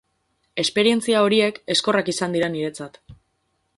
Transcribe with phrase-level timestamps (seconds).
[0.63, 2.99] Esperientzia horiek ezkorrak izan dira niretzat.